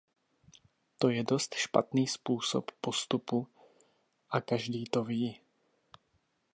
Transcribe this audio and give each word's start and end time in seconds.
To 0.97 1.09
je 1.09 1.23
dost 1.23 1.55
špatný 1.55 2.07
způsob 2.07 2.71
postupu, 2.81 3.47
a 4.29 4.41
každý 4.41 4.83
to 4.85 5.03
ví. 5.03 5.41